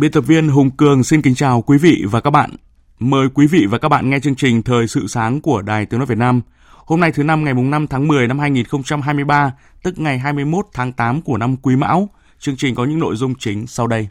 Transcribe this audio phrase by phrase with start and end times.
[0.00, 2.50] Biên tập viên Hùng Cường xin kính chào quý vị và các bạn.
[2.98, 6.00] Mời quý vị và các bạn nghe chương trình Thời sự sáng của Đài Tiếng
[6.00, 6.40] Nói Việt Nam.
[6.86, 11.22] Hôm nay thứ năm ngày 5 tháng 10 năm 2023, tức ngày 21 tháng 8
[11.22, 12.08] của năm Quý Mão.
[12.38, 14.08] Chương trình có những nội dung chính sau đây.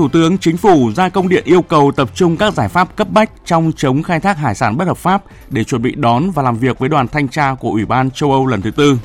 [0.00, 3.08] Thủ tướng Chính phủ ra công điện yêu cầu tập trung các giải pháp cấp
[3.10, 6.42] bách trong chống khai thác hải sản bất hợp pháp để chuẩn bị đón và
[6.42, 8.98] làm việc với đoàn thanh tra của Ủy ban châu Âu lần thứ tư.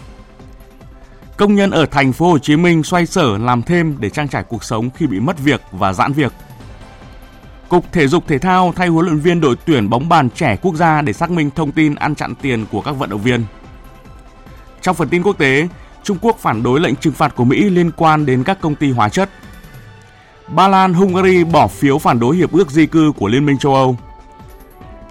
[1.38, 4.44] Công nhân ở thành phố Hồ Chí Minh xoay sở làm thêm để trang trải
[4.44, 6.34] cuộc sống khi bị mất việc và giãn việc.
[7.70, 10.76] Cục Thể dục Thể thao thay huấn luyện viên đội tuyển bóng bàn trẻ quốc
[10.76, 13.44] gia để xác minh thông tin ăn chặn tiền của các vận động viên.
[14.82, 15.68] Trong phần tin quốc tế,
[16.04, 18.92] Trung Quốc phản đối lệnh trừng phạt của Mỹ liên quan đến các công ty
[18.92, 19.30] hóa chất
[20.48, 23.76] Ba Lan, Hungary bỏ phiếu phản đối hiệp ước di cư của Liên minh châu
[23.76, 23.98] Âu.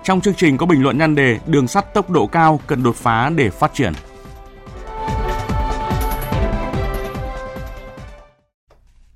[0.02, 2.96] Trong chương trình có bình luận nhan đề đường sắt tốc độ cao cần đột
[2.96, 3.92] phá để phát triển.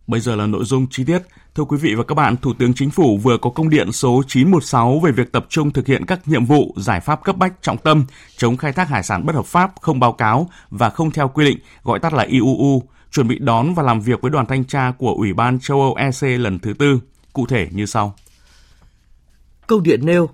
[0.06, 1.22] Bây giờ là nội dung chi tiết.
[1.55, 4.22] Thưa quý vị và các bạn, Thủ tướng Chính phủ vừa có công điện số
[4.27, 7.77] 916 về việc tập trung thực hiện các nhiệm vụ, giải pháp cấp bách trọng
[7.77, 8.05] tâm
[8.36, 11.44] chống khai thác hải sản bất hợp pháp, không báo cáo và không theo quy
[11.44, 12.83] định, gọi tắt là IUU,
[13.13, 15.95] chuẩn bị đón và làm việc với đoàn thanh tra của Ủy ban châu Âu
[15.95, 17.01] EC lần thứ tư,
[17.33, 18.14] cụ thể như sau.
[19.67, 20.30] câu điện nêu,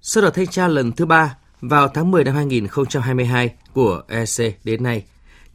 [0.00, 4.82] sau đợt thanh tra lần thứ ba vào tháng 10 năm 2022 của EC đến
[4.82, 5.04] nay,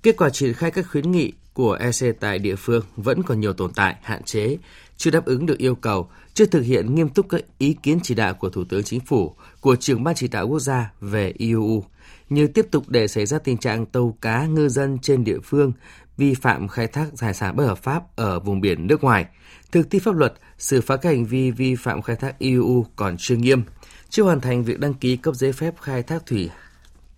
[0.04, 3.54] kết quả triển khai các khuyến nghị của EC tại địa phương vẫn còn nhiều
[3.54, 4.58] tồn tại, hạn chế,
[4.98, 8.16] chưa đáp ứng được yêu cầu, chưa thực hiện nghiêm túc các ý kiến chỉ
[8.16, 11.84] đạo của Thủ tướng Chính phủ, của trưởng ban chỉ đạo quốc gia về IUU,
[12.30, 15.72] như tiếp tục để xảy ra tình trạng tàu cá ngư dân trên địa phương
[16.18, 19.26] vi phạm khai thác hải sản bất hợp pháp ở vùng biển nước ngoài.
[19.72, 23.16] Thực thi pháp luật, xử phạt các hành vi vi phạm khai thác IUU còn
[23.20, 23.64] chưa nghiêm,
[24.10, 26.50] chưa hoàn thành việc đăng ký cấp giấy phép khai thác thủy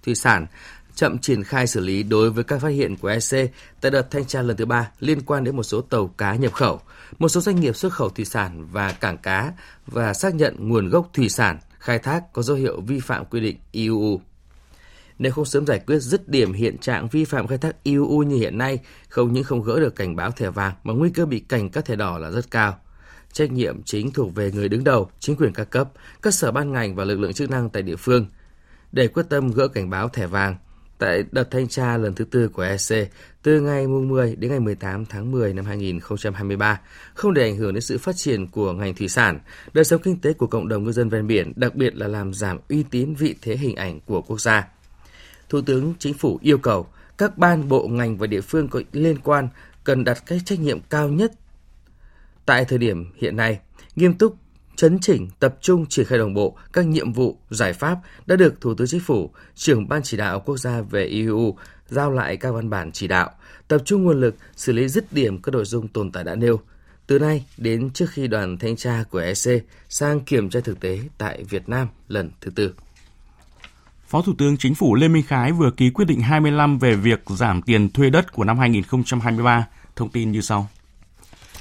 [0.03, 0.46] thủy sản,
[1.00, 3.52] chậm triển khai xử lý đối với các phát hiện của EC
[3.82, 6.54] tại đợt thanh tra lần thứ ba liên quan đến một số tàu cá nhập
[6.54, 6.82] khẩu,
[7.20, 9.54] một số doanh nghiệp xuất khẩu thủy sản và cảng cá
[9.88, 13.40] và xác nhận nguồn gốc thủy sản khai thác có dấu hiệu vi phạm quy
[13.40, 14.22] định IUU.
[15.20, 18.36] Nếu không sớm giải quyết dứt điểm hiện trạng vi phạm khai thác IUU như
[18.36, 18.80] hiện nay,
[19.10, 21.86] không những không gỡ được cảnh báo thẻ vàng mà nguy cơ bị cảnh các
[21.86, 22.80] thẻ đỏ là rất cao.
[23.34, 25.90] Trách nhiệm chính thuộc về người đứng đầu, chính quyền các cấp,
[26.22, 28.26] các sở ban ngành và lực lượng chức năng tại địa phương.
[28.92, 30.56] Để quyết tâm gỡ cảnh báo thẻ vàng,
[31.00, 33.12] tại đợt thanh tra lần thứ tư của EC
[33.44, 36.82] từ ngày 10 đến ngày 18 tháng 10 năm 2023,
[37.14, 39.40] không để ảnh hưởng đến sự phát triển của ngành thủy sản,
[39.74, 42.34] đời sống kinh tế của cộng đồng ngư dân ven biển, đặc biệt là làm
[42.34, 44.68] giảm uy tín vị thế hình ảnh của quốc gia.
[45.50, 46.88] Thủ tướng Chính phủ yêu cầu
[47.18, 49.48] các ban bộ ngành và địa phương có liên quan
[49.84, 51.31] cần đặt cái trách nhiệm cao nhất
[52.46, 53.60] tại thời điểm hiện nay,
[53.96, 54.36] nghiêm túc
[54.80, 58.62] chấn chỉnh, tập trung triển khai đồng bộ các nhiệm vụ, giải pháp đã được
[58.62, 61.56] Thủ tướng Chính phủ, trưởng Ban chỉ đạo quốc gia về EU
[61.88, 63.32] giao lại các văn bản chỉ đạo,
[63.68, 66.60] tập trung nguồn lực xử lý dứt điểm các nội dung tồn tại đã nêu.
[67.08, 71.00] Từ nay đến trước khi đoàn thanh tra của EC sang kiểm tra thực tế
[71.18, 72.74] tại Việt Nam lần thứ tư.
[74.08, 77.24] Phó Thủ tướng Chính phủ Lê Minh Khái vừa ký quyết định 25 về việc
[77.28, 79.68] giảm tiền thuê đất của năm 2023.
[79.96, 80.68] Thông tin như sau.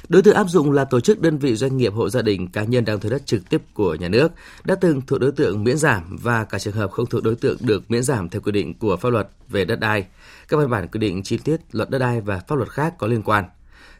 [0.07, 2.63] Đối tượng áp dụng là tổ chức đơn vị doanh nghiệp hộ gia đình cá
[2.63, 4.31] nhân đang thuê đất trực tiếp của nhà nước,
[4.63, 7.57] đã từng thuộc đối tượng miễn giảm và cả trường hợp không thuộc đối tượng
[7.61, 10.05] được miễn giảm theo quy định của pháp luật về đất đai,
[10.47, 13.07] các văn bản quy định chi tiết luật đất đai và pháp luật khác có
[13.07, 13.45] liên quan.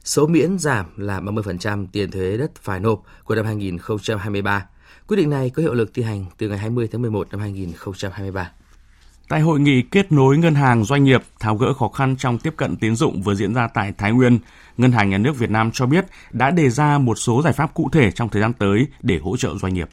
[0.03, 4.65] Số miễn giảm là 30% tiền thuế đất phải nộp của năm 2023.
[5.07, 8.51] Quyết định này có hiệu lực thi hành từ ngày 20 tháng 11 năm 2023.
[9.29, 12.53] Tại hội nghị kết nối ngân hàng doanh nghiệp tháo gỡ khó khăn trong tiếp
[12.57, 14.39] cận tín dụng vừa diễn ra tại Thái Nguyên,
[14.77, 17.73] Ngân hàng Nhà nước Việt Nam cho biết đã đề ra một số giải pháp
[17.73, 19.89] cụ thể trong thời gian tới để hỗ trợ doanh nghiệp.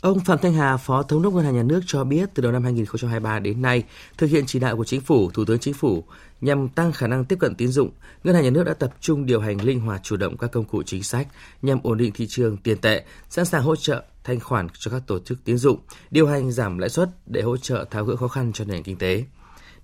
[0.00, 2.52] Ông Phạm Thanh Hà, Phó Thống đốc Ngân hàng Nhà nước cho biết từ đầu
[2.52, 3.82] năm 2023 đến nay,
[4.18, 6.04] thực hiện chỉ đạo của Chính phủ, Thủ tướng Chính phủ
[6.40, 7.90] nhằm tăng khả năng tiếp cận tín dụng,
[8.24, 10.64] Ngân hàng Nhà nước đã tập trung điều hành linh hoạt chủ động các công
[10.64, 11.28] cụ chính sách
[11.62, 15.02] nhằm ổn định thị trường tiền tệ, sẵn sàng hỗ trợ thanh khoản cho các
[15.06, 15.80] tổ chức tín dụng,
[16.10, 18.98] điều hành giảm lãi suất để hỗ trợ tháo gỡ khó khăn cho nền kinh
[18.98, 19.24] tế.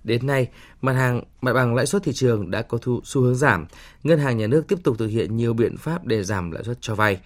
[0.03, 0.47] Đến nay,
[0.81, 3.65] mặt hàng mặt bằng lãi suất thị trường đã có thu, xu hướng giảm.
[4.03, 6.77] Ngân hàng nhà nước tiếp tục thực hiện nhiều biện pháp để giảm lãi suất
[6.81, 7.19] cho vay.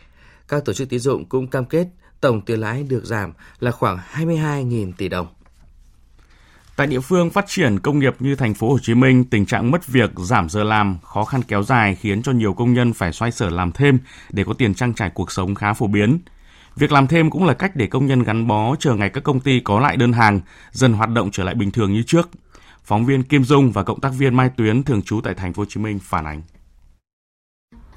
[0.48, 1.88] Các tổ chức tín dụng cũng cam kết
[2.22, 5.28] tổng tiền lãi được giảm là khoảng 22.000 tỷ đồng.
[6.76, 9.72] Tại địa phương phát triển công nghiệp như thành phố Hồ Chí Minh, tình trạng
[9.72, 13.14] mất việc, giảm giờ làm, khó khăn kéo dài khiến cho nhiều công nhân phải
[13.14, 14.00] xoay sở làm thêm
[14.30, 16.20] để có tiền trang trải cuộc sống khá phổ biến.
[16.76, 19.40] Việc làm thêm cũng là cách để công nhân gắn bó chờ ngày các công
[19.40, 20.42] ty có lại đơn hàng,
[20.72, 22.30] dần hoạt động trở lại bình thường như trước.
[22.84, 25.62] Phóng viên Kim Dung và cộng tác viên Mai Tuyến thường trú tại thành phố
[25.62, 26.42] Hồ Chí Minh phản ánh.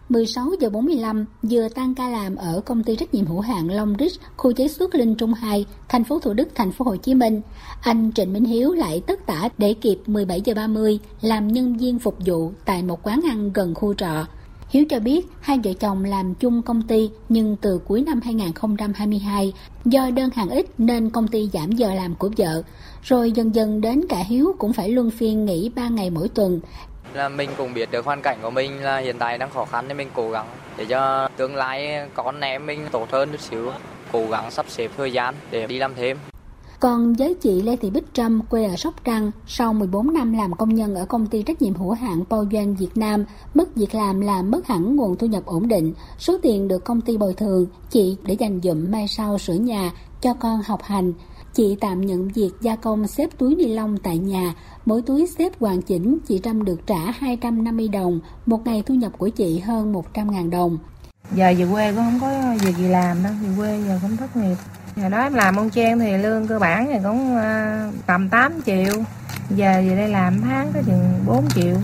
[0.08, 3.94] 16 giờ 45 vừa tan ca làm ở công ty trách nhiệm hữu hạn Long
[3.98, 7.14] Rich, khu chế xuất Linh Trung 2, thành phố Thủ Đức, thành phố Hồ Chí
[7.14, 7.40] Minh.
[7.80, 11.98] Anh Trịnh Minh Hiếu lại tất tả để kịp 17 giờ 30 làm nhân viên
[11.98, 14.26] phục vụ tại một quán ăn gần khu trọ.
[14.68, 19.52] Hiếu cho biết hai vợ chồng làm chung công ty nhưng từ cuối năm 2022
[19.84, 22.62] do đơn hàng ít nên công ty giảm giờ làm của vợ.
[23.02, 26.60] Rồi dần dần đến cả Hiếu cũng phải luân phiên nghỉ 3 ngày mỗi tuần
[27.14, 29.88] là mình cũng biết được hoàn cảnh của mình là hiện tại đang khó khăn
[29.88, 30.46] nên mình cố gắng
[30.76, 33.70] để cho tương lai con em mình tốt hơn chút xíu,
[34.12, 36.18] cố gắng sắp xếp thời gian để đi làm thêm
[36.80, 40.54] còn với chị Lê Thị Bích Trâm quê ở Sóc Trăng, sau 14 năm làm
[40.54, 43.24] công nhân ở công ty trách nhiệm hữu hạn Poyen Doanh Việt Nam,
[43.54, 45.92] mất việc làm là mất hẳn nguồn thu nhập ổn định.
[46.18, 49.92] Số tiền được công ty bồi thường, chị để dành dụm mai sau sửa nhà,
[50.20, 51.12] cho con học hành.
[51.54, 54.54] Chị tạm nhận việc gia công xếp túi ni lông tại nhà,
[54.86, 59.12] mỗi túi xếp hoàn chỉnh chị Trâm được trả 250 đồng, một ngày thu nhập
[59.18, 60.78] của chị hơn 100.000 đồng.
[61.34, 64.36] Giờ về quê cũng không có việc gì làm đâu, về quê giờ cũng thất
[64.36, 64.56] nghiệp.
[64.96, 68.52] Giờ đó em làm ông trang thì lương cơ bản thì cũng ờ, tầm 8
[68.66, 68.94] triệu,
[69.50, 71.74] giờ về đây làm tháng có chừng 4 triệu.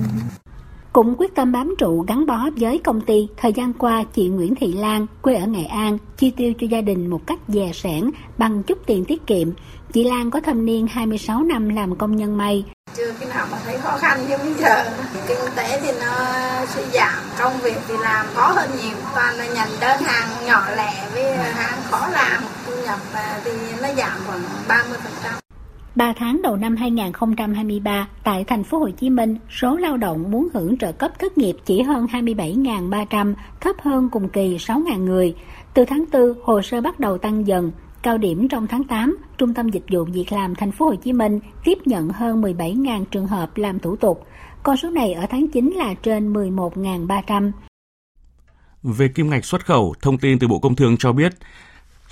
[0.93, 4.55] Cũng quyết tâm bám trụ gắn bó với công ty, thời gian qua chị Nguyễn
[4.55, 8.11] Thị Lan, quê ở Nghệ An, chi tiêu cho gia đình một cách dè sẻn
[8.39, 9.49] bằng chút tiền tiết kiệm.
[9.93, 12.65] Chị Lan có thâm niên 26 năm làm công nhân may.
[12.97, 14.85] Chưa khi nào mà thấy khó khăn như bây giờ.
[15.29, 16.27] Kinh tế thì nó
[16.75, 18.97] suy giảm, công việc thì làm khó hơn nhiều.
[19.15, 22.43] Toàn là nhận đơn hàng nhỏ lẻ với hàng khó làm,
[22.93, 23.01] nhập
[23.45, 23.51] thì
[23.83, 25.41] nó giảm khoảng 30%.
[25.95, 30.49] 3 tháng đầu năm 2023, tại thành phố Hồ Chí Minh, số lao động muốn
[30.55, 35.35] hưởng trợ cấp thất nghiệp chỉ hơn 27.300, thấp hơn cùng kỳ 6.000 người.
[35.75, 37.73] Từ tháng 4, hồ sơ bắt đầu tăng dần.
[38.03, 41.13] Cao điểm trong tháng 8, Trung tâm Dịch vụ Việc làm thành phố Hồ Chí
[41.13, 44.27] Minh tiếp nhận hơn 17.000 trường hợp làm thủ tục.
[44.63, 47.53] Con số này ở tháng 9 là trên 11.300.
[48.83, 51.33] Về kim ngạch xuất khẩu, thông tin từ Bộ Công Thương cho biết,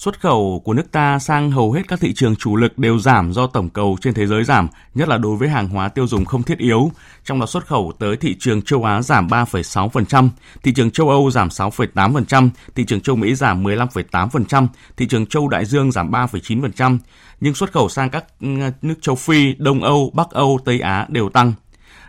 [0.01, 3.33] Xuất khẩu của nước ta sang hầu hết các thị trường chủ lực đều giảm
[3.33, 6.25] do tổng cầu trên thế giới giảm, nhất là đối với hàng hóa tiêu dùng
[6.25, 6.91] không thiết yếu.
[7.25, 10.29] Trong đó xuất khẩu tới thị trường châu Á giảm 3,6%,
[10.63, 14.67] thị trường châu Âu giảm 6,8%, thị trường châu Mỹ giảm 15,8%,
[14.97, 16.99] thị trường châu Đại Dương giảm 3,9%,
[17.41, 18.49] nhưng xuất khẩu sang các ừ,
[18.83, 21.53] nước châu Phi, Đông Âu, Bắc Âu, Tây Á đều tăng.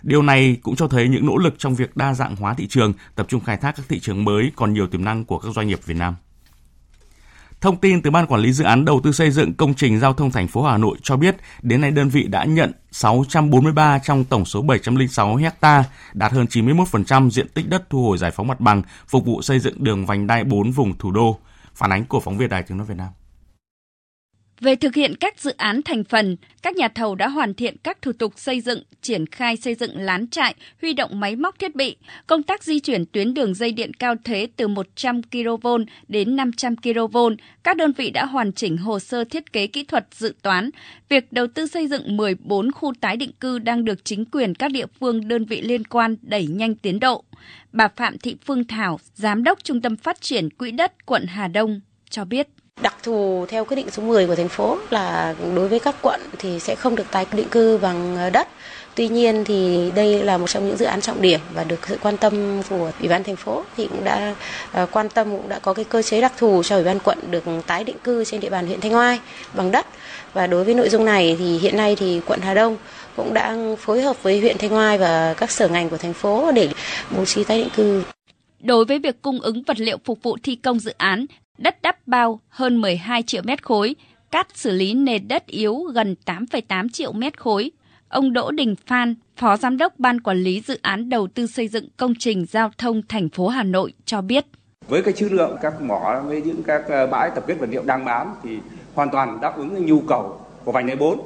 [0.03, 2.93] Điều này cũng cho thấy những nỗ lực trong việc đa dạng hóa thị trường,
[3.15, 5.67] tập trung khai thác các thị trường mới còn nhiều tiềm năng của các doanh
[5.67, 6.15] nghiệp Việt Nam.
[7.61, 10.13] Thông tin từ Ban Quản lý Dự án Đầu tư xây dựng công trình giao
[10.13, 14.23] thông thành phố Hà Nội cho biết, đến nay đơn vị đã nhận 643 trong
[14.25, 18.59] tổng số 706 ha, đạt hơn 91% diện tích đất thu hồi giải phóng mặt
[18.59, 21.37] bằng, phục vụ xây dựng đường vành đai 4 vùng thủ đô.
[21.75, 23.09] Phản ánh của phóng viên Đài Tiếng nói Việt Nam.
[24.61, 28.01] Về thực hiện các dự án thành phần, các nhà thầu đã hoàn thiện các
[28.01, 31.75] thủ tục xây dựng, triển khai xây dựng lán trại, huy động máy móc thiết
[31.75, 31.95] bị,
[32.27, 35.67] công tác di chuyển tuyến đường dây điện cao thế từ 100 kV
[36.07, 37.17] đến 500 kV.
[37.63, 40.69] Các đơn vị đã hoàn chỉnh hồ sơ thiết kế kỹ thuật dự toán.
[41.09, 44.71] Việc đầu tư xây dựng 14 khu tái định cư đang được chính quyền các
[44.71, 47.23] địa phương đơn vị liên quan đẩy nhanh tiến độ.
[47.71, 51.47] Bà Phạm Thị Phương Thảo, Giám đốc Trung tâm Phát triển Quỹ đất quận Hà
[51.47, 52.47] Đông cho biết.
[52.81, 56.21] Đặc thù theo quyết định số 10 của thành phố là đối với các quận
[56.37, 58.47] thì sẽ không được tái định cư bằng đất.
[58.95, 61.97] Tuy nhiên thì đây là một trong những dự án trọng điểm và được sự
[62.01, 64.35] quan tâm của Ủy ban thành phố thì cũng đã
[64.71, 67.17] à, quan tâm, cũng đã có cái cơ chế đặc thù cho Ủy ban quận
[67.31, 69.19] được tái định cư trên địa bàn huyện Thanh Oai
[69.53, 69.85] bằng đất.
[70.33, 72.77] Và đối với nội dung này thì hiện nay thì quận Hà Đông
[73.15, 76.51] cũng đang phối hợp với huyện Thanh Oai và các sở ngành của thành phố
[76.51, 76.69] để
[77.17, 78.03] bố trí tái định cư.
[78.63, 81.25] Đối với việc cung ứng vật liệu phục vụ thi công dự án,
[81.57, 83.95] đất đắp bao hơn 12 triệu mét khối,
[84.31, 87.71] cát xử lý nền đất yếu gần 8,8 triệu mét khối.
[88.09, 91.67] Ông Đỗ Đình Phan, Phó Giám đốc Ban Quản lý Dự án Đầu tư xây
[91.67, 94.45] dựng công trình giao thông thành phố Hà Nội cho biết.
[94.87, 97.83] Với cái chữ lượng các mỏ với những các ờ, bãi tập kết vật liệu
[97.83, 98.57] đang bán thì
[98.95, 101.19] hoàn toàn đáp ứng nhu cầu của vành đai 4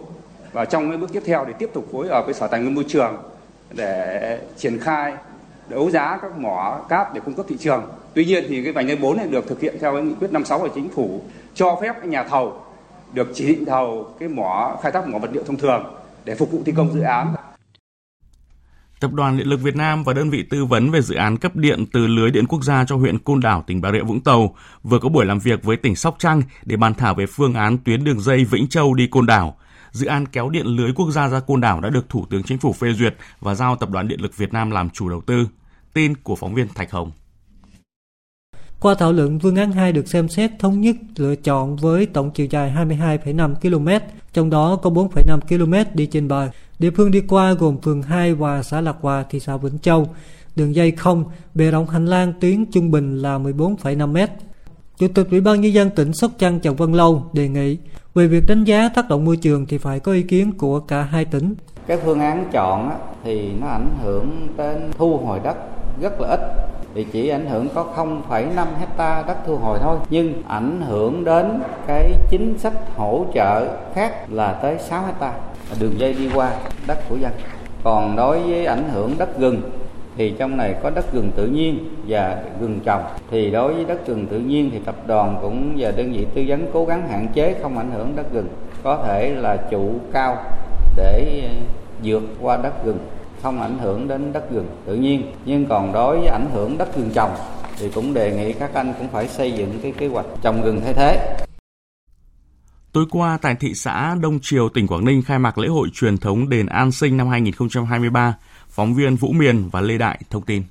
[0.54, 2.75] và trong cái bước tiếp theo để tiếp tục phối hợp với Sở Tài nguyên
[2.75, 3.18] Môi trường
[3.75, 5.13] để triển khai
[5.70, 7.84] đấu giá các mỏ cát để cung cấp thị trường
[8.16, 10.32] Tuy nhiên thì cái vành đai 4 này được thực hiện theo cái nghị quyết
[10.32, 11.22] 56 của chính phủ
[11.54, 12.62] cho phép nhà thầu
[13.14, 15.84] được chỉ định thầu cái mỏ khai thác mỏ vật liệu thông thường
[16.26, 17.34] để phục vụ thi công dự án.
[19.00, 21.56] Tập đoàn Điện lực Việt Nam và đơn vị tư vấn về dự án cấp
[21.56, 24.56] điện từ lưới điện quốc gia cho huyện Côn Đảo, tỉnh Bà Rịa Vũng Tàu
[24.84, 27.78] vừa có buổi làm việc với tỉnh Sóc Trăng để bàn thảo về phương án
[27.78, 29.58] tuyến đường dây Vĩnh Châu đi Côn Đảo.
[29.96, 32.58] Dự án kéo điện lưới quốc gia ra Côn Đảo đã được Thủ tướng Chính
[32.58, 35.48] phủ phê duyệt và giao Tập đoàn Điện lực Việt Nam làm chủ đầu tư.
[35.94, 37.12] Tin của phóng viên Thạch Hồng.
[38.80, 42.32] Qua thảo luận, phương án 2 được xem xét thống nhất lựa chọn với tổng
[42.32, 46.50] chiều dài 22,5 km, trong đó có 4,5 km đi trên bờ.
[46.80, 50.16] Địa phương đi qua gồm phường 2 và xã Lạc Hòa, thị xã Vĩnh Châu.
[50.56, 54.32] Đường dây không, bề rộng hành lang tuyến trung bình là 14,5 m.
[54.98, 57.78] Chủ tịch Ủy ban Nhân dân tỉnh Sóc Trăng Trần Văn Lâu đề nghị
[58.16, 61.02] về việc đánh giá tác động môi trường thì phải có ý kiến của cả
[61.02, 61.56] hai tỉnh.
[61.88, 62.92] Cái phương án chọn
[63.24, 65.58] thì nó ảnh hưởng đến thu hồi đất
[66.02, 66.40] rất là ít.
[66.96, 69.98] Thì chỉ ảnh hưởng có 0,5 hecta đất thu hồi thôi.
[70.10, 75.34] Nhưng ảnh hưởng đến cái chính sách hỗ trợ khác là tới 6 hecta
[75.80, 76.52] đường dây đi qua
[76.88, 77.32] đất của dân.
[77.84, 79.62] Còn đối với ảnh hưởng đất rừng
[80.18, 83.04] thì trong này có đất rừng tự nhiên và rừng trồng.
[83.32, 86.44] Thì đối với đất rừng tự nhiên thì tập đoàn cũng và đơn vị tư
[86.48, 88.48] vấn cố gắng hạn chế không ảnh hưởng đất rừng.
[88.84, 90.38] Có thể là trụ cao
[90.96, 91.56] để ờ,
[92.04, 93.00] vượt qua đất rừng,
[93.42, 95.22] không ảnh hưởng đến đất rừng tự nhiên.
[95.46, 97.32] Nhưng còn đối với ảnh hưởng đất rừng trồng
[97.80, 100.82] thì cũng đề nghị các anh cũng phải xây dựng cái kế hoạch trồng rừng
[100.84, 101.45] thay thế.
[102.96, 106.18] Tối qua tại thị xã Đông Triều, tỉnh Quảng Ninh khai mạc lễ hội truyền
[106.18, 108.38] thống đền An Sinh năm 2023.
[108.70, 110.64] Phóng viên Vũ Miền và Lê Đại thông tin.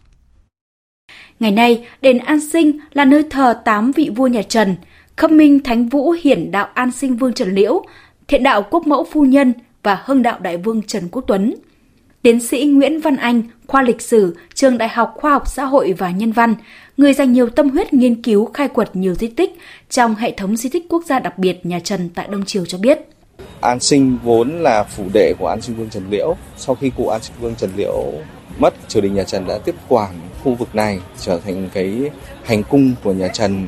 [1.41, 4.77] Ngày nay, đền An Sinh là nơi thờ tám vị vua nhà Trần,
[5.17, 7.85] khâm minh Thánh Vũ Hiển Đạo An Sinh Vương Trần Liễu,
[8.29, 9.53] Thiện Đạo Quốc Mẫu Phu Nhân
[9.83, 11.55] và Hưng Đạo Đại Vương Trần Quốc Tuấn.
[12.25, 15.93] Tiến sĩ Nguyễn Văn Anh, khoa lịch sử, trường Đại học Khoa học Xã hội
[15.93, 16.55] và Nhân văn,
[16.97, 19.59] người dành nhiều tâm huyết nghiên cứu khai quật nhiều di tích
[19.91, 22.79] trong hệ thống di tích quốc gia đặc biệt nhà Trần tại Đông Triều cho
[22.79, 22.99] biết.
[23.61, 26.37] An Sinh vốn là phủ đệ của An Sinh Vương Trần Liễu.
[26.57, 28.13] Sau khi cụ An Sinh Vương Trần Liễu
[28.59, 30.11] mất, triều đình nhà Trần đã tiếp quản
[30.45, 32.11] khu vực này trở thành cái
[32.45, 33.67] hành cung của nhà Trần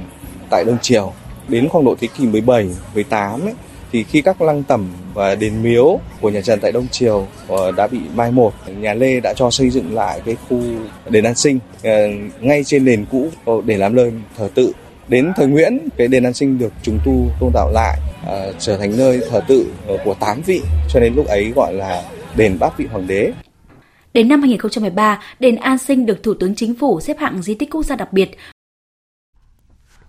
[0.51, 1.13] tại Đông Triều.
[1.49, 3.55] Đến khoảng độ thế kỷ 17, 18 ấy,
[3.97, 7.73] thì khi các lăng tẩm và đền miếu của nhà Trần tại Đông Triều ờ,
[7.73, 10.61] đã bị mai một, nhà Lê đã cho xây dựng lại cái khu
[11.11, 11.91] đền An Sinh ờ,
[12.41, 14.73] ngay trên đền cũ ờ, để làm nơi thờ tự.
[15.09, 17.99] Đến thời Nguyễn, cái đền An Sinh được trùng tu tôn tạo lại
[18.59, 19.67] trở thành nơi thờ tự
[20.05, 20.61] của tám vị,
[20.93, 22.03] cho nên lúc ấy gọi là
[22.37, 23.33] đền bát vị hoàng đế.
[24.15, 27.71] Đến năm 2013, đền An Sinh được Thủ tướng Chính phủ xếp hạng di tích
[27.71, 28.31] quốc gia đặc biệt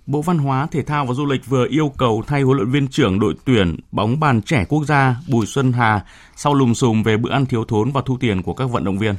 [0.07, 2.87] Bộ Văn hóa, Thể thao và Du lịch vừa yêu cầu thay huấn luyện viên
[2.87, 7.17] trưởng đội tuyển bóng bàn trẻ quốc gia Bùi Xuân Hà sau lùm xùm về
[7.17, 9.15] bữa ăn thiếu thốn và thu tiền của các vận động viên.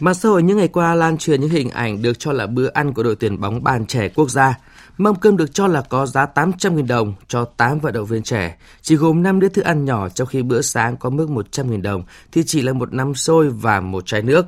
[0.00, 2.70] Mạng xã hội những ngày qua lan truyền những hình ảnh được cho là bữa
[2.74, 4.58] ăn của đội tuyển bóng bàn trẻ quốc gia.
[4.98, 8.56] Mâm cơm được cho là có giá 800.000 đồng cho 8 vận động viên trẻ,
[8.82, 12.02] chỉ gồm 5 đĩa thức ăn nhỏ trong khi bữa sáng có mức 100.000 đồng
[12.32, 14.46] thì chỉ là một nắm xôi và một chai nước.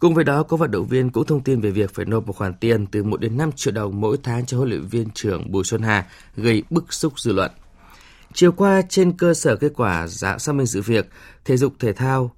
[0.00, 2.32] Cùng với đó, có vận động viên cũng thông tin về việc phải nộp một
[2.32, 5.52] khoản tiền từ 1 đến 5 triệu đồng mỗi tháng cho huấn luyện viên trưởng
[5.52, 7.50] Bùi Xuân Hà, gây bức xúc dư luận.
[8.32, 11.10] Chiều qua, trên cơ sở kết quả giả xác minh sự việc,
[11.44, 12.30] thể dục thể thao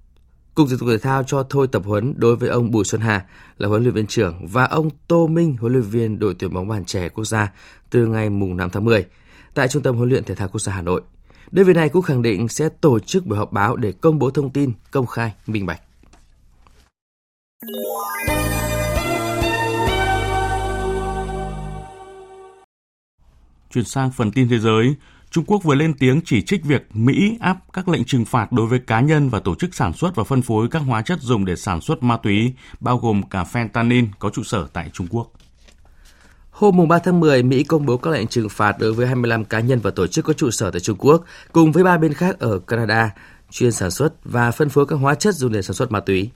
[0.54, 3.24] Cục Thể dục Thể thao cho thôi tập huấn đối với ông Bùi Xuân Hà
[3.58, 6.68] là huấn luyện viên trưởng và ông Tô Minh, huấn luyện viên đội tuyển bóng
[6.68, 7.52] bàn trẻ quốc gia
[7.90, 9.06] từ ngày mùng 5 tháng 10
[9.54, 11.02] tại Trung tâm huấn luyện thể thao quốc gia Hà Nội.
[11.50, 14.30] Đơn vị này cũng khẳng định sẽ tổ chức buổi họp báo để công bố
[14.30, 15.80] thông tin công khai, minh bạch.
[17.62, 17.74] Chuyển
[23.84, 24.94] sang phần tin thế giới,
[25.30, 28.66] Trung Quốc vừa lên tiếng chỉ trích việc Mỹ áp các lệnh trừng phạt đối
[28.66, 31.44] với cá nhân và tổ chức sản xuất và phân phối các hóa chất dùng
[31.44, 35.30] để sản xuất ma túy, bao gồm cả fentanyl có trụ sở tại Trung Quốc.
[36.50, 39.60] Hôm 3 tháng 10, Mỹ công bố các lệnh trừng phạt đối với 25 cá
[39.60, 42.38] nhân và tổ chức có trụ sở tại Trung Quốc, cùng với ba bên khác
[42.38, 43.10] ở Canada,
[43.52, 46.30] chuyên sản xuất và phân phối các hóa chất dùng để sản xuất ma túy.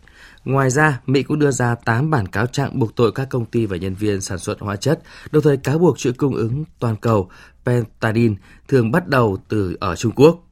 [0.44, 3.66] Ngoài ra, Mỹ cũng đưa ra 8 bản cáo trạng buộc tội các công ty
[3.66, 6.96] và nhân viên sản xuất hóa chất, đồng thời cáo buộc chuỗi cung ứng toàn
[6.96, 7.30] cầu
[7.64, 8.34] Pentadin
[8.68, 10.45] thường bắt đầu từ ở Trung Quốc.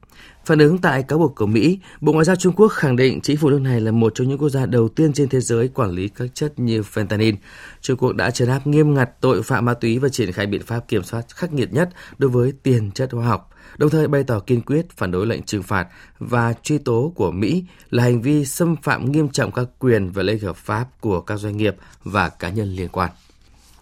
[0.45, 3.37] Phản ứng tại cáo buộc của Mỹ, Bộ Ngoại giao Trung Quốc khẳng định chính
[3.37, 5.91] phủ nước này là một trong những quốc gia đầu tiên trên thế giới quản
[5.91, 7.35] lý các chất như fentanyl.
[7.81, 10.61] Trung Quốc đã trấn áp nghiêm ngặt tội phạm ma túy và triển khai biện
[10.61, 14.23] pháp kiểm soát khắc nghiệt nhất đối với tiền chất hóa học đồng thời bày
[14.23, 15.87] tỏ kiên quyết phản đối lệnh trừng phạt
[16.19, 20.23] và truy tố của Mỹ là hành vi xâm phạm nghiêm trọng các quyền và
[20.23, 23.11] lợi ích hợp pháp của các doanh nghiệp và cá nhân liên quan.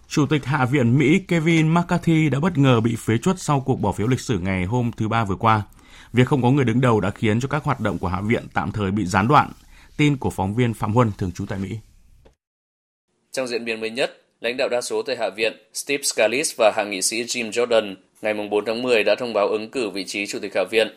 [0.08, 3.80] Chủ tịch Hạ viện Mỹ Kevin McCarthy đã bất ngờ bị phế truất sau cuộc
[3.80, 5.62] bỏ phiếu lịch sử ngày hôm thứ Ba vừa qua.
[6.14, 8.42] Việc không có người đứng đầu đã khiến cho các hoạt động của Hạ viện
[8.54, 9.50] tạm thời bị gián đoạn.
[9.96, 11.78] Tin của phóng viên Phạm Huân thường trú tại Mỹ.
[13.32, 16.72] Trong diễn biến mới nhất, lãnh đạo đa số tại Hạ viện Steve Scalise và
[16.76, 20.04] hạ nghị sĩ Jim Jordan ngày 4 tháng 10 đã thông báo ứng cử vị
[20.04, 20.88] trí Chủ tịch Hạ viện.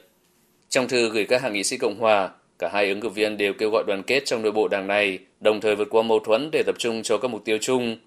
[0.70, 3.54] Trong thư gửi các hạ nghị sĩ Cộng hòa, cả hai ứng cử viên đều
[3.54, 6.50] kêu gọi đoàn kết trong nội bộ đảng này, đồng thời vượt qua mâu thuẫn
[6.52, 7.98] để tập trung cho các mục tiêu chung.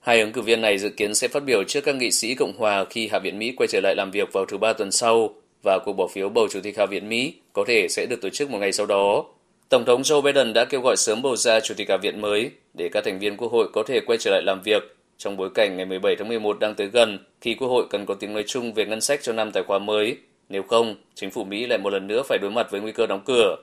[0.00, 2.56] Hai ứng cử viên này dự kiến sẽ phát biểu trước các nghị sĩ Cộng
[2.58, 5.34] hòa khi Hạ viện Mỹ quay trở lại làm việc vào thứ Ba tuần sau
[5.68, 8.28] và cuộc bỏ phiếu bầu Chủ tịch Hạ viện Mỹ có thể sẽ được tổ
[8.28, 9.24] chức một ngày sau đó.
[9.68, 12.50] Tổng thống Joe Biden đã kêu gọi sớm bầu ra Chủ tịch Hạ viện mới
[12.74, 15.50] để các thành viên Quốc hội có thể quay trở lại làm việc trong bối
[15.54, 18.44] cảnh ngày 17 tháng 11 đang tới gần khi Quốc hội cần có tiếng nói
[18.46, 20.16] chung về ngân sách cho năm tài khoá mới.
[20.48, 23.06] Nếu không, chính phủ Mỹ lại một lần nữa phải đối mặt với nguy cơ
[23.06, 23.56] đóng cửa.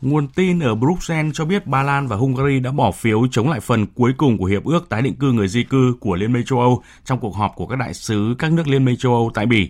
[0.00, 3.60] Nguồn tin ở Bruxelles cho biết Ba Lan và Hungary đã bỏ phiếu chống lại
[3.60, 6.44] phần cuối cùng của Hiệp ước tái định cư người di cư của Liên minh
[6.46, 9.30] châu Âu trong cuộc họp của các đại sứ các nước Liên minh châu Âu
[9.34, 9.68] tại Bỉ.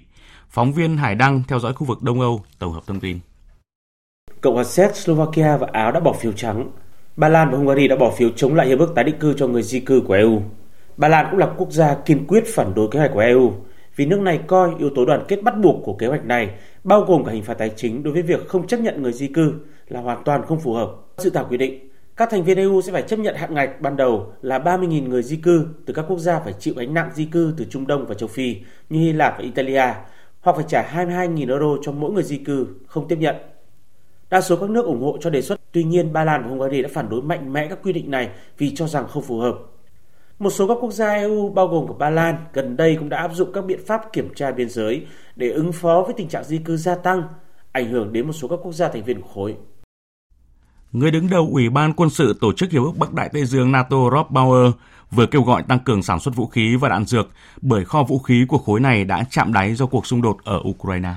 [0.51, 3.19] Phóng viên Hải Đăng theo dõi khu vực Đông Âu tổng hợp thông tin.
[4.41, 6.71] Cộng hòa Séc, Slovakia và Áo đã bỏ phiếu trắng.
[7.17, 9.47] Ba Lan và Hungary đã bỏ phiếu chống lại hiệp ước tái định cư cho
[9.47, 10.43] người di cư của EU.
[10.97, 13.53] Ba Lan cũng là quốc gia kiên quyết phản đối kế hoạch của EU
[13.97, 16.51] vì nước này coi yếu tố đoàn kết bắt buộc của kế hoạch này
[16.85, 19.27] bao gồm cả hình phạt tài chính đối với việc không chấp nhận người di
[19.27, 19.55] cư
[19.89, 20.91] là hoàn toàn không phù hợp.
[21.17, 21.89] Dự thảo quy định
[22.19, 25.23] các thành viên EU sẽ phải chấp nhận hạn ngạch ban đầu là 30.000 người
[25.23, 28.07] di cư từ các quốc gia phải chịu gánh nặng di cư từ Trung Đông
[28.07, 28.57] và châu Phi
[28.91, 29.95] như Hy Lạp và Italia,
[30.41, 33.37] hoặc phải trả 22.000 euro cho mỗi người di cư không tiếp nhận.
[34.31, 36.83] Đa số các nước ủng hộ cho đề xuất, tuy nhiên Ba Lan và Hungary
[36.83, 39.59] đã phản đối mạnh mẽ các quy định này vì cho rằng không phù hợp.
[40.39, 43.19] Một số các quốc gia EU bao gồm cả Ba Lan gần đây cũng đã
[43.19, 46.45] áp dụng các biện pháp kiểm tra biên giới để ứng phó với tình trạng
[46.45, 47.23] di cư gia tăng,
[47.73, 49.57] ảnh hưởng đến một số các quốc gia thành viên của khối.
[50.93, 53.73] Người đứng đầu Ủy ban quân sự Tổ chức Hiệp ước Bắc Đại Tây Dương
[53.73, 54.73] NATO Rob Bauer
[55.11, 57.29] vừa kêu gọi tăng cường sản xuất vũ khí và đạn dược
[57.61, 60.61] bởi kho vũ khí của khối này đã chạm đáy do cuộc xung đột ở
[60.69, 61.15] Ukraine.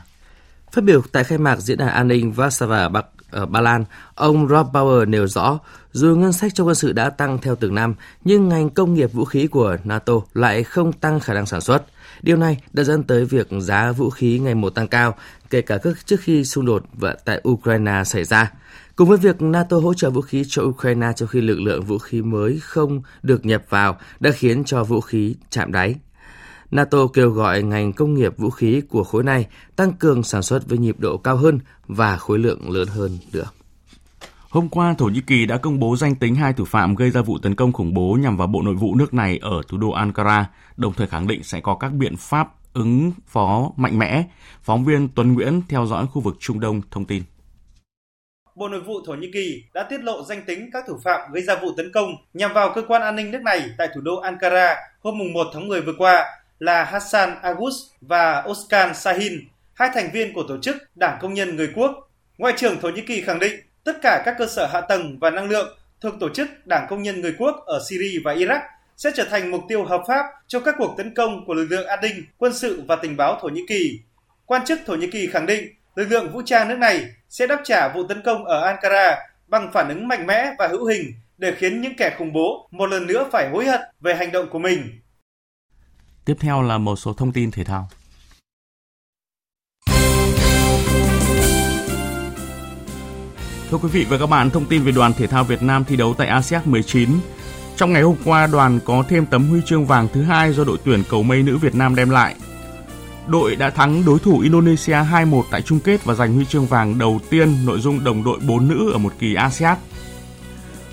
[0.71, 4.47] Phát biểu tại khai mạc diễn đàn an ninh Warsaw Bắc ở Ba Lan, ông
[4.47, 5.59] Rob Bauer nêu rõ,
[5.91, 9.13] dù ngân sách cho quân sự đã tăng theo từng năm, nhưng ngành công nghiệp
[9.13, 11.83] vũ khí của NATO lại không tăng khả năng sản xuất.
[12.21, 15.15] Điều này đã dẫn tới việc giá vũ khí ngày một tăng cao,
[15.51, 16.83] kể cả trước khi xung đột
[17.25, 18.51] tại Ukraine xảy ra.
[18.95, 21.97] Cùng với việc NATO hỗ trợ vũ khí cho Ukraine trong khi lực lượng vũ
[21.97, 25.95] khí mới không được nhập vào đã khiến cho vũ khí chạm đáy.
[26.71, 30.69] NATO kêu gọi ngành công nghiệp vũ khí của khối này tăng cường sản xuất
[30.69, 33.45] với nhịp độ cao hơn và khối lượng lớn hơn nữa.
[34.49, 37.21] Hôm qua, Thổ Nhĩ Kỳ đã công bố danh tính hai thủ phạm gây ra
[37.21, 39.89] vụ tấn công khủng bố nhằm vào Bộ Nội vụ nước này ở thủ đô
[39.89, 44.23] Ankara, đồng thời khẳng định sẽ có các biện pháp ứng phó mạnh mẽ.
[44.63, 47.23] Phóng viên Tuấn Nguyễn theo dõi khu vực Trung Đông thông tin.
[48.55, 51.43] Bộ Nội vụ Thổ Nhĩ Kỳ đã tiết lộ danh tính các thủ phạm gây
[51.43, 54.19] ra vụ tấn công nhằm vào cơ quan an ninh nước này tại thủ đô
[54.19, 56.25] Ankara hôm 1 tháng 10 vừa qua
[56.59, 59.33] là Hassan Agus và Oskan Sahin,
[59.73, 62.11] hai thành viên của tổ chức Đảng Công nhân Người Quốc.
[62.37, 65.29] Ngoại trưởng Thổ Nhĩ Kỳ khẳng định tất cả các cơ sở hạ tầng và
[65.29, 68.61] năng lượng thuộc tổ chức Đảng Công nhân Người Quốc ở Syria và Iraq
[69.03, 71.87] sẽ trở thành mục tiêu hợp pháp cho các cuộc tấn công của lực lượng
[71.87, 73.99] an ninh, quân sự và tình báo Thổ Nhĩ Kỳ.
[74.45, 77.61] Quan chức Thổ Nhĩ Kỳ khẳng định lực lượng vũ trang nước này sẽ đáp
[77.63, 81.53] trả vụ tấn công ở Ankara bằng phản ứng mạnh mẽ và hữu hình để
[81.57, 84.59] khiến những kẻ khủng bố một lần nữa phải hối hận về hành động của
[84.59, 85.01] mình.
[86.25, 87.87] Tiếp theo là một số thông tin thể thao.
[93.71, 95.95] Thưa quý vị và các bạn, thông tin về đoàn thể thao Việt Nam thi
[95.95, 97.09] đấu tại ASEAN 19.
[97.81, 100.77] Trong ngày hôm qua, đoàn có thêm tấm huy chương vàng thứ hai do đội
[100.83, 102.35] tuyển cầu mây nữ Việt Nam đem lại.
[103.27, 106.99] Đội đã thắng đối thủ Indonesia 2-1 tại chung kết và giành huy chương vàng
[106.99, 109.77] đầu tiên nội dung đồng đội 4 nữ ở một kỳ ASEAN.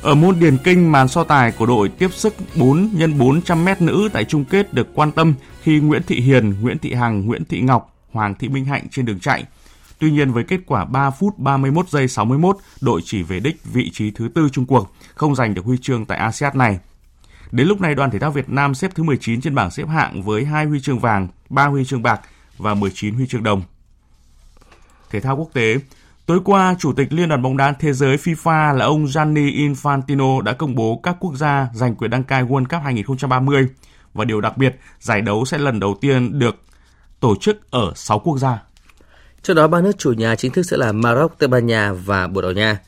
[0.03, 3.69] Ở môn điền kinh, màn so tài của đội tiếp sức 4 x 400 m
[3.81, 7.45] nữ tại chung kết được quan tâm khi Nguyễn Thị Hiền, Nguyễn Thị Hằng, Nguyễn
[7.45, 9.45] Thị Ngọc, Hoàng Thị Minh Hạnh trên đường chạy.
[9.99, 13.91] Tuy nhiên với kết quả 3 phút 31 giây 61, đội chỉ về đích vị
[13.93, 16.79] trí thứ tư chung cuộc, không giành được huy chương tại ASEAN này.
[17.51, 20.23] Đến lúc này đoàn thể thao Việt Nam xếp thứ 19 trên bảng xếp hạng
[20.23, 22.21] với 2 huy chương vàng, 3 huy chương bạc
[22.59, 23.63] và 19 huy chương đồng.
[25.11, 25.79] Thể thao quốc tế,
[26.29, 30.41] Tối qua, Chủ tịch Liên đoàn bóng đá thế giới FIFA là ông Gianni Infantino
[30.41, 33.69] đã công bố các quốc gia giành quyền đăng cai World Cup 2030
[34.15, 36.57] và điều đặc biệt, giải đấu sẽ lần đầu tiên được
[37.21, 38.63] tổ chức ở 6 quốc gia.
[39.43, 42.27] Trong đó, ba nước chủ nhà chính thức sẽ là Maroc, Tây Ban Nha và
[42.27, 42.79] Bồ Đào Nha.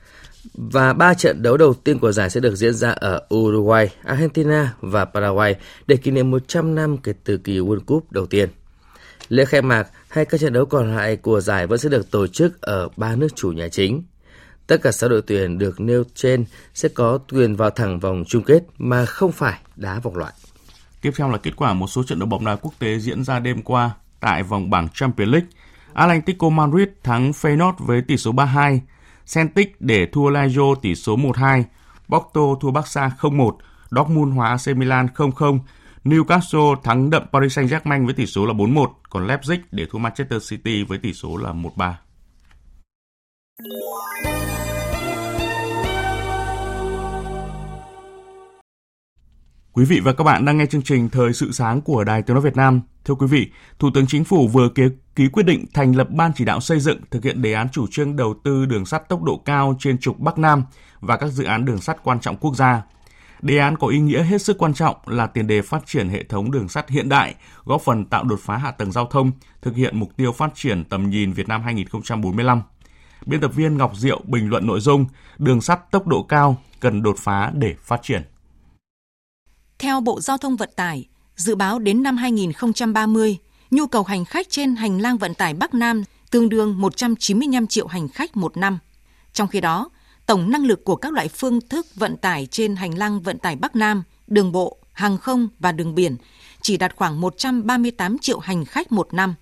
[0.55, 4.75] Và ba trận đấu đầu tiên của giải sẽ được diễn ra ở Uruguay, Argentina
[4.81, 8.49] và Paraguay để kỷ niệm 100 năm kể từ kỳ World Cup đầu tiên.
[9.29, 12.27] Lễ khai mạc hay các trận đấu còn lại của giải vẫn sẽ được tổ
[12.27, 14.03] chức ở ba nước chủ nhà chính.
[14.67, 18.43] Tất cả 6 đội tuyển được nêu trên sẽ có quyền vào thẳng vòng chung
[18.43, 20.33] kết mà không phải đá vòng loại.
[21.01, 23.39] Tiếp theo là kết quả một số trận đấu bóng đá quốc tế diễn ra
[23.39, 25.49] đêm qua tại vòng bảng Champions League.
[25.95, 28.79] Atlético Madrid thắng Feyenoord với tỷ số 3-2,
[29.35, 31.63] Celtic để thua Lazio tỷ số 1-2,
[32.09, 33.53] Porto thua Barca 0-1,
[33.91, 35.59] Dortmund hòa AC Milan 0-0,
[36.05, 40.51] Newcastle thắng đậm Paris Saint-Germain với tỷ số là 4-1, còn Leipzig để thua Manchester
[40.51, 41.93] City với tỷ số là 1-3.
[49.73, 52.35] Quý vị và các bạn đang nghe chương trình Thời sự sáng của Đài Tiếng
[52.35, 52.81] nói Việt Nam.
[53.05, 54.83] Thưa quý vị, Thủ tướng Chính phủ vừa ký,
[55.17, 57.87] ký quyết định thành lập ban chỉ đạo xây dựng thực hiện đề án chủ
[57.91, 60.65] trương đầu tư đường sắt tốc độ cao trên trục Bắc Nam
[61.01, 62.83] và các dự án đường sắt quan trọng quốc gia.
[63.43, 66.25] Đề án có ý nghĩa hết sức quan trọng là tiền đề phát triển hệ
[66.25, 69.77] thống đường sắt hiện đại, góp phần tạo đột phá hạ tầng giao thông, thực
[69.77, 72.63] hiện mục tiêu phát triển tầm nhìn Việt Nam 2045.
[73.27, 75.07] Biên tập viên Ngọc Diệu bình luận nội dung
[75.39, 78.23] đường sắt tốc độ cao cần đột phá để phát triển.
[79.81, 83.39] Theo Bộ Giao thông Vận tải, dự báo đến năm 2030,
[83.71, 87.87] nhu cầu hành khách trên hành lang vận tải Bắc Nam tương đương 195 triệu
[87.87, 88.79] hành khách một năm.
[89.33, 89.91] Trong khi đó,
[90.27, 93.57] tổng năng lực của các loại phương thức vận tải trên hành lang vận tải
[93.57, 96.17] Bắc Nam, đường bộ, hàng không và đường biển
[96.63, 99.35] chỉ đạt khoảng 138 triệu hành khách một năm.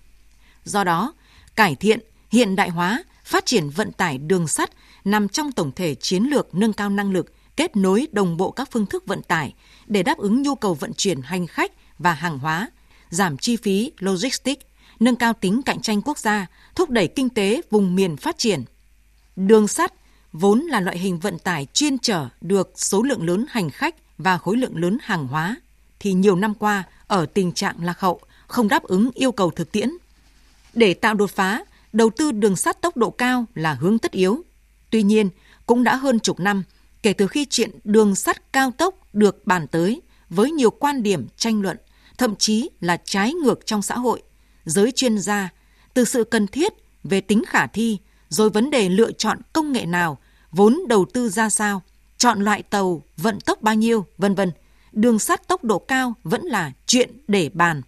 [0.63, 1.13] Do đó,
[1.55, 1.99] cải thiện,
[2.31, 4.71] hiện đại hóa, phát triển vận tải đường sắt
[5.05, 8.71] nằm trong tổng thể chiến lược nâng cao năng lực, kết nối đồng bộ các
[8.71, 9.53] phương thức vận tải
[9.87, 12.71] để đáp ứng nhu cầu vận chuyển hành khách và hàng hóa,
[13.09, 14.65] giảm chi phí logistics,
[14.99, 18.63] nâng cao tính cạnh tranh quốc gia, thúc đẩy kinh tế vùng miền phát triển.
[19.35, 19.93] Đường sắt
[20.31, 24.37] vốn là loại hình vận tải chuyên chở được số lượng lớn hành khách và
[24.37, 25.55] khối lượng lớn hàng hóa,
[25.99, 29.71] thì nhiều năm qua ở tình trạng lạc hậu, không đáp ứng yêu cầu thực
[29.71, 29.89] tiễn.
[30.73, 34.41] Để tạo đột phá, đầu tư đường sắt tốc độ cao là hướng tất yếu.
[34.89, 35.29] Tuy nhiên,
[35.65, 36.63] cũng đã hơn chục năm
[37.03, 41.27] kể từ khi chuyện đường sắt cao tốc được bàn tới với nhiều quan điểm
[41.37, 41.77] tranh luận,
[42.17, 44.21] thậm chí là trái ngược trong xã hội,
[44.65, 45.49] giới chuyên gia,
[45.93, 47.97] từ sự cần thiết về tính khả thi,
[48.29, 50.17] rồi vấn đề lựa chọn công nghệ nào,
[50.51, 51.81] vốn đầu tư ra sao,
[52.17, 54.51] chọn loại tàu, vận tốc bao nhiêu, vân vân.
[54.91, 57.81] Đường sắt tốc độ cao vẫn là chuyện để bàn.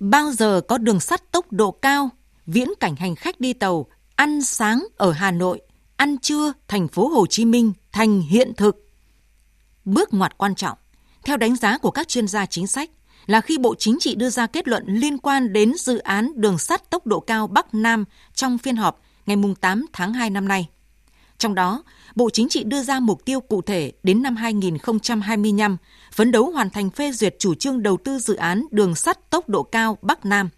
[0.00, 2.10] Bao giờ có đường sắt tốc độ cao,
[2.46, 5.60] viễn cảnh hành khách đi tàu, ăn sáng ở Hà Nội,
[5.96, 8.88] ăn trưa thành phố Hồ Chí Minh thành hiện thực.
[9.84, 10.78] Bước ngoặt quan trọng,
[11.24, 12.90] theo đánh giá của các chuyên gia chính sách,
[13.26, 16.58] là khi Bộ Chính trị đưa ra kết luận liên quan đến dự án đường
[16.58, 20.68] sắt tốc độ cao Bắc Nam trong phiên họp ngày 8 tháng 2 năm nay.
[21.38, 21.82] Trong đó,
[22.14, 25.76] Bộ Chính trị đưa ra mục tiêu cụ thể đến năm 2025,
[26.12, 29.48] phấn đấu hoàn thành phê duyệt chủ trương đầu tư dự án đường sắt tốc
[29.48, 30.48] độ cao Bắc Nam,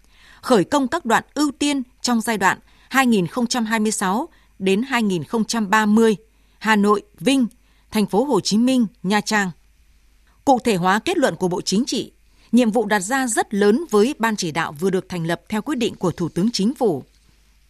[0.41, 6.15] khởi công các đoạn ưu tiên trong giai đoạn 2026 đến 2030,
[6.63, 7.47] Hà Nội, Vinh,
[7.91, 9.51] thành phố Hồ Chí Minh, Nha Trang.
[10.45, 12.11] Cụ thể hóa kết luận của Bộ Chính trị,
[12.51, 15.61] nhiệm vụ đặt ra rất lớn với ban chỉ đạo vừa được thành lập theo
[15.61, 17.03] quyết định của Thủ tướng Chính phủ.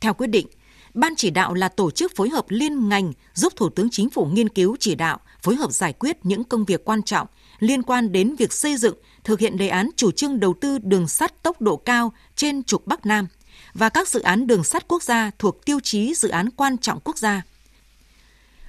[0.02, 0.48] Theo quyết định,
[0.94, 4.26] Ban chỉ đạo là tổ chức phối hợp liên ngành giúp Thủ tướng Chính phủ
[4.26, 7.28] nghiên cứu chỉ đạo, phối hợp giải quyết những công việc quan trọng
[7.60, 11.08] liên quan đến việc xây dựng, thực hiện đề án chủ trương đầu tư đường
[11.08, 13.28] sắt tốc độ cao trên trục Bắc Nam
[13.74, 17.00] và các dự án đường sắt quốc gia thuộc tiêu chí dự án quan trọng
[17.04, 17.44] quốc gia.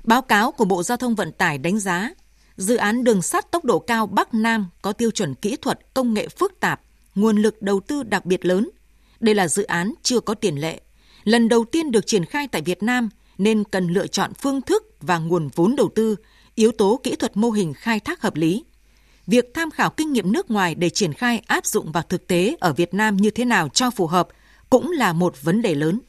[0.05, 2.11] Báo cáo của Bộ Giao thông Vận tải đánh giá,
[2.57, 6.15] dự án đường sắt tốc độ cao Bắc Nam có tiêu chuẩn kỹ thuật công
[6.15, 6.81] nghệ phức tạp,
[7.15, 8.71] nguồn lực đầu tư đặc biệt lớn.
[9.21, 10.81] Đây là dự án chưa có tiền lệ,
[11.25, 14.83] lần đầu tiên được triển khai tại Việt Nam nên cần lựa chọn phương thức
[15.01, 16.17] và nguồn vốn đầu tư,
[16.55, 18.65] yếu tố kỹ thuật mô hình khai thác hợp lý.
[19.27, 22.57] Việc tham khảo kinh nghiệm nước ngoài để triển khai áp dụng vào thực tế
[22.61, 24.29] ở Việt Nam như thế nào cho phù hợp
[24.71, 26.01] cũng là một vấn đề lớn.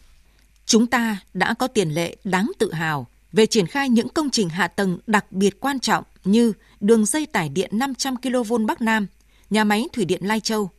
[0.65, 4.49] Chúng ta đã có tiền lệ đáng tự hào về triển khai những công trình
[4.49, 9.07] hạ tầng đặc biệt quan trọng như đường dây tải điện 500 kV Bắc Nam,
[9.49, 10.69] nhà máy thủy điện Lai Châu.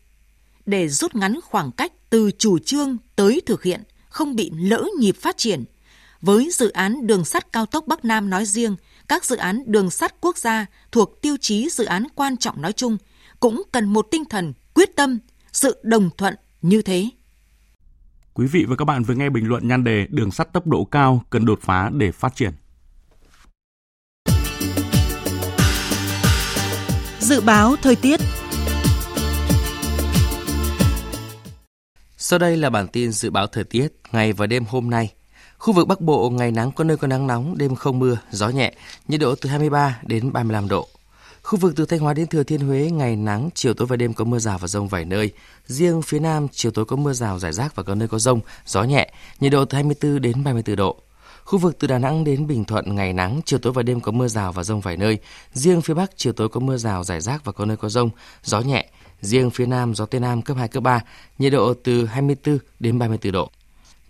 [0.66, 5.16] Để rút ngắn khoảng cách từ chủ trương tới thực hiện, không bị lỡ nhịp
[5.20, 5.64] phát triển.
[6.20, 8.76] Với dự án đường sắt cao tốc Bắc Nam nói riêng,
[9.08, 12.72] các dự án đường sắt quốc gia thuộc tiêu chí dự án quan trọng nói
[12.72, 12.96] chung
[13.40, 15.18] cũng cần một tinh thần quyết tâm,
[15.52, 17.08] sự đồng thuận như thế.
[18.36, 20.84] Quý vị và các bạn vừa nghe bình luận nhan đề đường sắt tốc độ
[20.84, 22.52] cao cần đột phá để phát triển.
[27.18, 28.20] Dự báo thời tiết
[32.16, 35.12] Sau đây là bản tin dự báo thời tiết ngày và đêm hôm nay.
[35.58, 38.48] Khu vực Bắc Bộ ngày nắng có nơi có nắng nóng, đêm không mưa, gió
[38.48, 38.74] nhẹ,
[39.08, 40.88] nhiệt độ từ 23 đến 35 độ.
[41.46, 44.14] Khu vực từ Thanh Hóa đến Thừa Thiên Huế ngày nắng, chiều tối và đêm
[44.14, 45.32] có mưa rào và rông vài nơi.
[45.66, 48.40] Riêng phía Nam chiều tối có mưa rào rải rác và có nơi có rông,
[48.66, 50.96] gió nhẹ, nhiệt độ từ 24 đến 34 độ.
[51.44, 54.12] Khu vực từ Đà Nẵng đến Bình Thuận ngày nắng, chiều tối và đêm có
[54.12, 55.18] mưa rào và rông vài nơi.
[55.52, 58.10] Riêng phía Bắc chiều tối có mưa rào rải rác và có nơi có rông,
[58.42, 58.90] gió nhẹ.
[59.20, 61.00] Riêng phía Nam gió Tây Nam cấp 2, cấp 3,
[61.38, 63.50] nhiệt độ từ 24 đến 34 độ.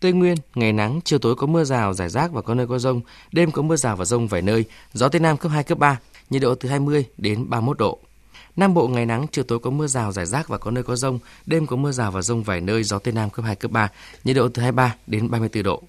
[0.00, 2.78] Tây Nguyên, ngày nắng, chiều tối có mưa rào, rải rác và có nơi có
[2.78, 3.00] rông.
[3.32, 5.98] Đêm có mưa rào và rông vài nơi, gió Tây Nam cấp 2, cấp 3,
[6.30, 7.98] nhiệt độ từ 20 đến 31 độ.
[8.56, 10.96] Nam Bộ ngày nắng, chiều tối có mưa rào rải rác và có nơi có
[10.96, 13.70] rông, đêm có mưa rào và rông vài nơi, gió Tây Nam cấp 2, cấp
[13.70, 13.88] 3,
[14.24, 15.82] nhiệt độ từ 23 đến 34 độ.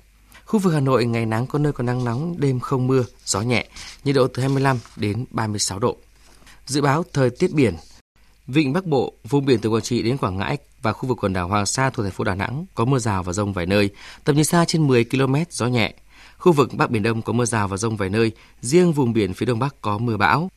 [0.46, 3.42] Khu vực Hà Nội ngày nắng có nơi có nắng nóng, đêm không mưa, gió
[3.42, 3.68] nhẹ,
[4.04, 5.98] nhiệt độ từ 25 đến 36 độ.
[6.66, 7.76] Dự báo thời tiết biển
[8.48, 11.34] Vịnh Bắc Bộ, vùng biển từ Quảng Trị đến Quảng Ngãi và khu vực quần
[11.34, 13.90] đảo Hoàng Sa thuộc thành phố Đà Nẵng có mưa rào và rông vài nơi,
[14.24, 15.94] tầm nhìn xa trên 10 km, gió nhẹ.
[16.38, 19.34] Khu vực Bắc Biển Đông có mưa rào và rông vài nơi, riêng vùng biển
[19.34, 20.50] phía Đông Bắc có mưa bão.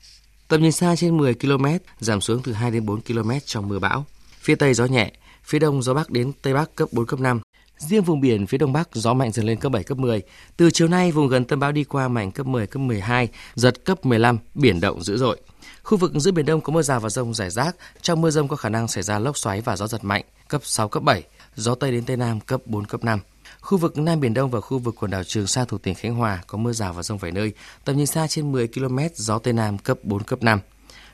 [0.49, 1.67] Tầm nhìn xa trên 10 km,
[2.01, 4.05] giảm xuống từ 2 đến 4 km trong mưa bão.
[4.41, 5.13] Phía Tây gió nhẹ,
[5.45, 7.41] phía Đông gió Bắc đến Tây Bắc cấp 4, cấp 5.
[7.79, 10.23] Riêng vùng biển phía Đông Bắc gió mạnh dần lên cấp 7, cấp 10.
[10.57, 13.85] Từ chiều nay, vùng gần tâm bão đi qua mạnh cấp 10, cấp 12, giật
[13.85, 15.41] cấp 15, biển động dữ dội.
[15.83, 17.77] Khu vực giữa Biển Đông có mưa rào và rông rải rác.
[18.03, 20.61] Trong mưa rông có khả năng xảy ra lốc xoáy và gió giật mạnh, cấp
[20.65, 21.23] 6, cấp 7.
[21.57, 23.21] Gió Tây đến Tây Nam cấp 4, cấp 5.
[23.61, 26.15] Khu vực Nam Biển Đông và khu vực quần đảo Trường Sa thuộc tỉnh Khánh
[26.15, 27.53] Hòa có mưa rào và rông vài nơi.
[27.85, 30.61] Tầm nhìn xa trên 10 km, gió Tây Nam cấp 4, cấp 5.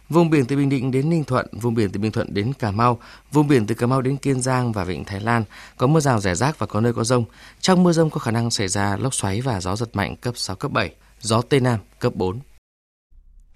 [0.08, 2.70] Vùng biển từ Bình Định đến Ninh Thuận, vùng biển từ Bình Thuận đến Cà
[2.70, 2.98] Mau,
[3.32, 5.44] vùng biển từ Cà Mau đến Kiên Giang và Vịnh Thái Lan
[5.76, 7.24] có mưa rào rải rác và có nơi có rông.
[7.60, 10.36] Trong mưa rông có khả năng xảy ra lốc xoáy và gió giật mạnh cấp
[10.36, 12.40] 6, cấp 7, gió Tây Nam cấp 4.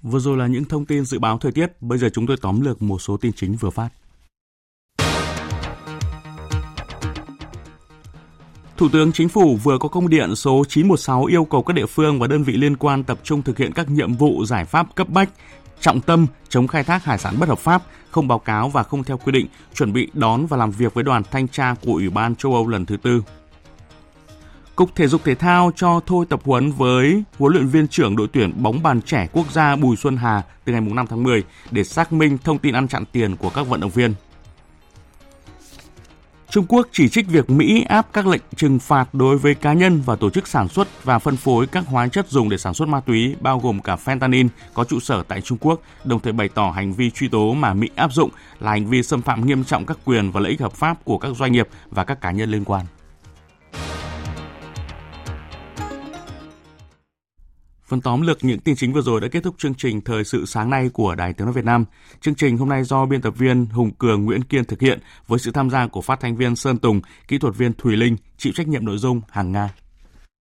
[0.03, 2.61] Vừa rồi là những thông tin dự báo thời tiết, bây giờ chúng tôi tóm
[2.61, 3.88] lược một số tin chính vừa phát.
[8.81, 12.21] Thủ tướng Chính phủ vừa có công điện số 916 yêu cầu các địa phương
[12.21, 15.09] và đơn vị liên quan tập trung thực hiện các nhiệm vụ giải pháp cấp
[15.09, 15.31] bách,
[15.81, 19.05] trọng tâm chống khai thác hải sản bất hợp pháp, không báo cáo và không
[19.05, 22.11] theo quy định, chuẩn bị đón và làm việc với đoàn thanh tra của Ủy
[22.11, 23.23] ban châu Âu lần thứ tư.
[24.77, 28.29] Cục Thể dục Thể thao cho thôi tập huấn với huấn luyện viên trưởng đội
[28.33, 31.85] tuyển bóng bàn trẻ quốc gia Bùi Xuân Hà từ ngày 5 tháng 10 để
[31.85, 34.14] xác minh thông tin ăn chặn tiền của các vận động viên.
[36.51, 40.03] Trung Quốc chỉ trích việc Mỹ áp các lệnh trừng phạt đối với cá nhân
[40.07, 42.89] và tổ chức sản xuất và phân phối các hóa chất dùng để sản xuất
[42.89, 46.49] ma túy, bao gồm cả fentanyl, có trụ sở tại Trung Quốc, đồng thời bày
[46.49, 49.65] tỏ hành vi truy tố mà Mỹ áp dụng là hành vi xâm phạm nghiêm
[49.65, 52.31] trọng các quyền và lợi ích hợp pháp của các doanh nghiệp và các cá
[52.31, 52.87] nhân liên quan.
[57.90, 60.46] Phần tóm lược những tin chính vừa rồi đã kết thúc chương trình Thời sự
[60.46, 61.85] sáng nay của Đài Tiếng Nói Việt Nam.
[62.20, 65.38] Chương trình hôm nay do biên tập viên Hùng Cường, Nguyễn Kiên thực hiện với
[65.38, 68.53] sự tham gia của phát thanh viên Sơn Tùng, kỹ thuật viên Thùy Linh, chịu
[68.57, 69.68] trách nhiệm nội dung Hàng Nga.